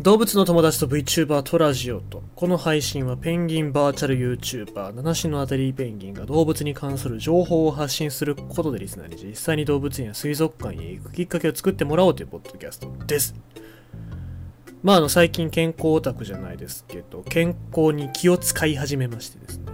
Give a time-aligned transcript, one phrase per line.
[0.00, 2.22] 動物の友達と VTuber トラジオと。
[2.34, 13.34] この配信はペンギンバーチャル YouTuber 七種のアタリーペンギンが動物に関する情報を発信することでリスナーに実際に動物園や水族館へ行くきっかけを作ってもらおうというポッドキャストです。
[14.82, 19.64] まああの最近健康オタクじゃないですけど健康に気を使い始めましてですね。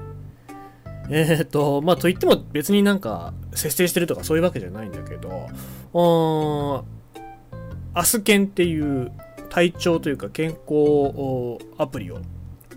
[1.08, 5.46] えー、とまあといっても別になんか節制してるとかそういうわけじゃないんだけど
[5.92, 6.84] うーん
[7.94, 9.12] アスケンっていう
[9.56, 12.18] 体調というか健康アプリを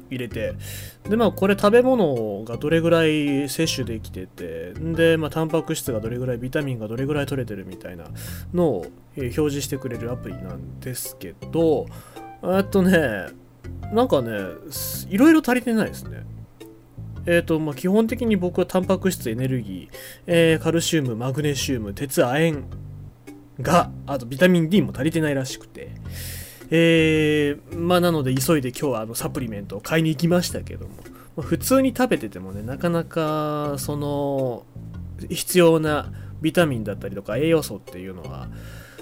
[0.09, 0.53] 入れて
[1.09, 8.05] でまあこれ食べ物がどれぐらい摂取できててでまあタンパク質がどれぐらいビタミンがどれぐらい取れてるみたいな
[8.53, 8.85] のを、
[9.17, 11.87] 表示してくれるアプリなんですけど
[12.43, 13.27] えっとね
[13.91, 14.31] なんかね
[15.09, 16.23] いろいろ足りてないですね。
[17.25, 22.63] えーとまあ、基本的に僕はタンパク質エネルギー、えー、カルシウムマグネシウム鉄亜鉛
[23.59, 25.91] があとビタミン D も足りてないらしくて。
[26.71, 30.95] えー、まあなので急いで今日はあのサプリメントを買いに行きましたけども、
[31.35, 34.65] まあ、普通に食べててもねなかなかその
[35.29, 36.11] 必要な
[36.41, 38.47] ビタミンだったりとか栄養素っていうのは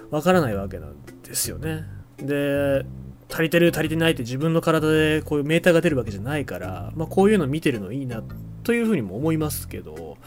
[0.09, 1.85] わからないわけなんですよね。
[2.17, 2.85] で
[3.29, 8.23] 足りてる足りてないって自分の体でこういうメーターが出るわけじゃないから、まあ、こういうの見てるのいいな
[8.67, 10.17] というふうにも思いますけど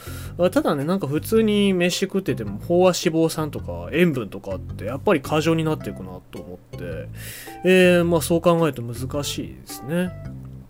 [0.51, 7.09] ただねなんか普通に飯食ってても飽和脂肪酸とか塩分とかってやっぱり過剰になっていくなと思って、
[7.65, 10.11] えー、まあそう考えると難しいですね。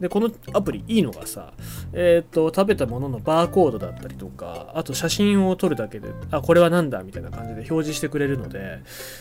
[0.01, 1.53] でこのアプリいいのがさ、
[1.93, 8.81] えっ、と食べたもののバーコードだったりとかあと写真を撮るだけであこれは何だみたいな感じで表示してくれるので、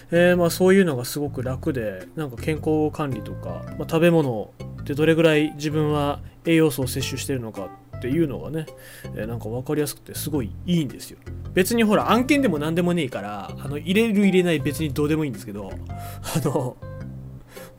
[0.10, 7.70] えー、まあ、そういうのがすごく楽でなんか健康管理とか、まあ、食べ物ってどれぐらい自分は栄養素を摂取してるのか
[8.00, 8.66] っていうのがね、
[9.16, 11.20] えー、なんか分かりやすくてすごいいいんですよ。
[11.54, 16.78] 別にほら案件でも何でもねえからあの入れる入れない別にどうでもいいんですけどあの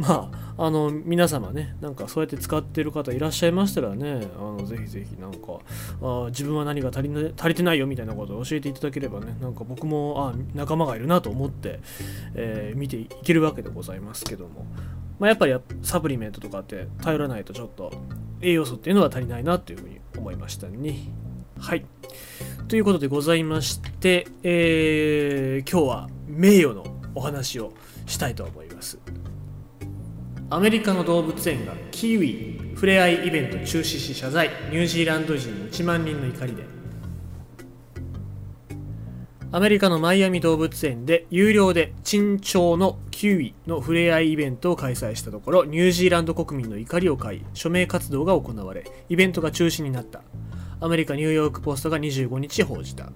[0.00, 5.60] まあ、あの、皆様ね、なんかそうやって使ってる方いらっしゃいましたらね、あのぜひぜひなんか、
[6.00, 11.80] あ自分は何が足りな足りてないよみたいなことを教えていただければね、なんか僕も、あ仲間がいるなと思って、
[12.34, 14.64] えー、見ていけるわけでございますけども、
[15.18, 17.92] まあ、やっぱりサプリメントとかって頼らないとちょっと
[18.40, 20.96] 栄養素っていうのは足りないなというふうに思いましたね。
[21.58, 21.84] はい。
[22.68, 26.84] ということでございまして、えー、今日は名誉の
[27.14, 27.72] お話を
[28.06, 28.98] したいと思います。
[30.48, 36.64] アメリカの動物園がキーウィふれあいイベント中止し謝罪ニュージーランド人の1万人の怒りで
[39.52, 50.22] アメリカのマイアミ動物園で有料で珍鳥のキウイのふれあいイベントを開催したところニュージーランド国民の怒りを買い署名活動が行われイベントが中止になった。
[50.78, 53.10] アメリカニューヨークポストが25日報じた。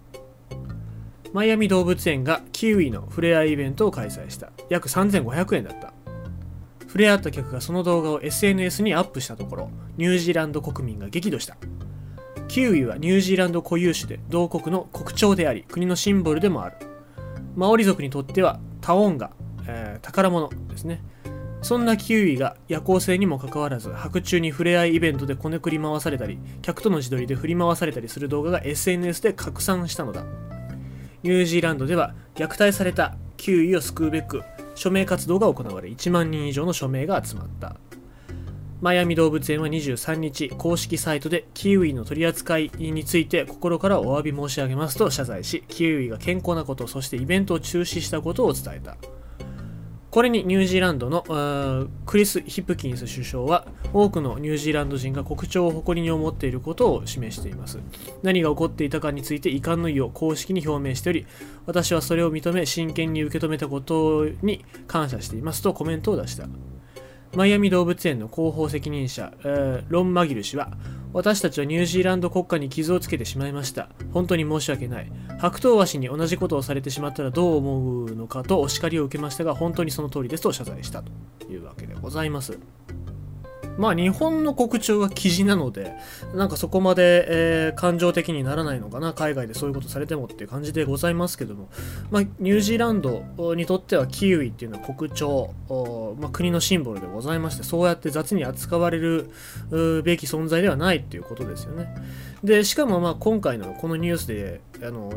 [1.32, 4.50] マイアミ動物園がキウイのふれあいイベントを開催した。
[4.68, 5.92] 約3500円だった。
[6.80, 11.56] 触れ合った客がその動画を SNS にアップしたところニュージーランド国民が激怒した。
[12.54, 16.76] キウイはニュージーランド固有種で同国の国鳥であり国のシンボルでもある。
[17.56, 19.32] マオリ族にとってはタオンガ、
[19.66, 21.02] えー、宝物ですね。
[21.62, 30.22] そんなキウイが夜行性にもかかわらず白昼に触れ合いイベントでこねくり回されたり客との自撮りで振り回されたりする動画が SNS で拡散したのだ。
[31.24, 34.44] ニュージーランドでは虐待されたキウイを救うべく
[34.76, 37.74] 署名活動が行われ1万人以上の署名が集まった。
[38.84, 48.98] マイアミ動物園は23日公式サイトでキウイの取り扱いについて心からお詫び申し上げますと謝罪しキウイが健康なことそしてイベントを中止したことを伝えた。
[50.10, 57.78] これにニュージーランドのクリス・ヒプキンス首相は多くのニュージーランド人が国鳥を誇りに思っていることを示しています。
[58.22, 61.26] 何が起こっていたかについて遺憾の意を公式に表明しており
[61.64, 66.46] 私はそれを認め真剣に受け止めたことに感謝していますとコメントを出した。
[67.36, 70.72] マイアミ動物園の広報責任者、えー、ロン・マギル氏は
[71.12, 73.88] 私たちはニュージーランド国家に傷をつけてしまいました。
[74.12, 75.12] 本当に申し訳ない。
[75.38, 81.04] 白頭鷲に同じことをされてしまったらどう思うのかとお叱りを受けましたが、本当にその通りですと謝罪した
[81.38, 82.58] というわけでございます。
[83.78, 85.92] まあ日本の国鳥は記事なので、
[86.34, 91.68] なんかそこまで、えー、感情的にならないのかな、海外でそういうことされてもっていう感じでございますけども、
[92.10, 95.48] まあ、ニュージーランドにとってはキウイっていうのは国鳥、
[96.20, 99.30] まあ、国のシンボルでございまして、そうやって雑に扱われる
[100.04, 101.94] べき存在ではないっていうことですよね。
[102.42, 105.12] で、しかもまあ今回のこのニュースで、あの、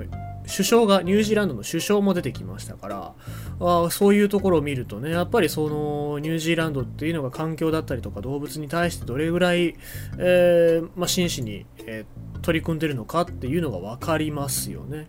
[0.48, 3.14] 首相が、ニュージーランドの首相も出てきましたから、
[3.60, 9.76] あそういうところを見るとね、やっぱりそのニュージーランドっていうのが環境だったりとか動物に対してどれぐらい、
[10.18, 15.08] えー、まあ、真摯に、えー、取り組んでるのかっていうのが分かりますよね。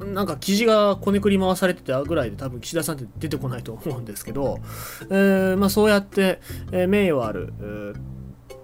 [0.00, 4.58] なんか記事がこねくり回されてたぐらいで多分岸田さんって出てこないと思うんですけど、
[5.10, 6.40] えーまあ、そうやって、
[6.72, 8.19] え、名誉ある、えー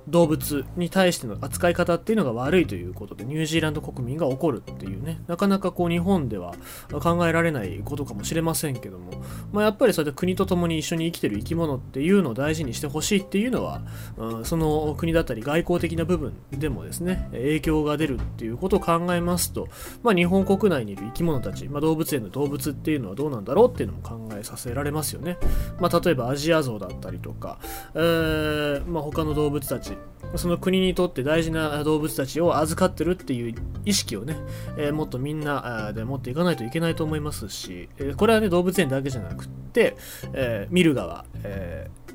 [0.09, 5.21] 動物に対しての扱い方っていうのが悪いということでニュージーランド国民が怒るっていうね。
[5.27, 6.55] なかなかこう日本では
[7.03, 9.11] 考えられないことかもしれませんけども、
[9.53, 13.83] まあ、やっぱりそうやって国と共に一緒に生きてる生き物っていうのを大事にしてほしいっていうのは、
[14.17, 19.69] うん、その国だったり外交的な部分でもですね影響が出るっていうことを考えますと、
[20.03, 25.39] まあ、日本国内にいる生き物たち、まあ、動物園の動物っていうのはどうなんだろうっていうのも考えさせられますよね、
[25.81, 27.59] まあ、例えばアジアゾウだったりとか、
[27.95, 28.56] えー
[28.87, 29.97] まあ、他の動物たち。
[30.35, 33.55] その国にとって大事な動物たちを預かってるっていう
[33.85, 34.37] 意識をね、
[34.77, 39.97] えー、もっとみんなで持っていかないといけないと思いますし、えー、これはね、動物園だけじゃなくって、
[40.33, 42.07] えー、見る側、えー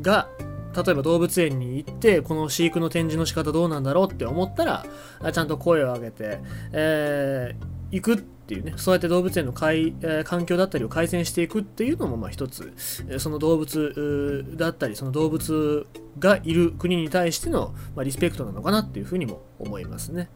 [0.00, 0.28] が、
[0.76, 4.84] 例えば動物園に行ってこの飼育の展示の仕方どうなんだろうって思ったら
[5.32, 6.38] ちゃんと声を上げて、
[6.72, 12.72] えー、行くってていうね、そうやって動物園のかい、え、環境だったりを改善していくっていうのも、まあ一つ、
[13.18, 15.86] その動物だったり、その動物
[16.18, 20.30] がいる国に対しての、ま、リスペクトなのかなっていうふうにも思いますね。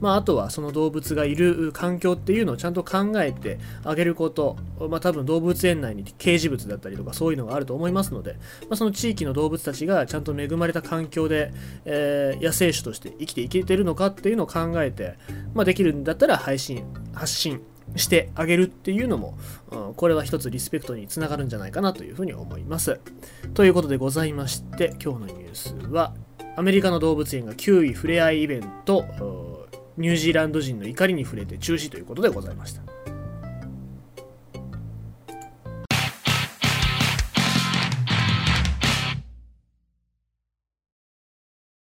[0.00, 4.56] まああとはその動物がいる環境っていうのをちゃんと考えてあげること、
[4.88, 11.52] まあ多分動物園内に掲示物だったりとかそういうのがあると思いますので、まあ、その地域の動物たちがちゃんと恵まれた環境で、
[11.84, 15.14] えー、野生種として生きていけてるのかっていうのを考えて、
[15.54, 16.84] まあできるんだったら配信、
[17.14, 17.60] 発信
[17.96, 19.36] してあげるっていうのも、
[19.70, 23.00] うん、これは一つリスペクトにつながるんじゃないかなというふうに思います。
[23.54, 26.14] ということでございまして、今日のニュースは、
[26.56, 32.93] アメリカの動物園が9位触れ合いイベント、ニュージーランド人の怒りに触れて中止ということでございました。